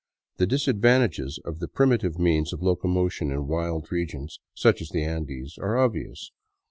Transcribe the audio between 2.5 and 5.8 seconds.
of locomotion in wild regions, such as the Andes, are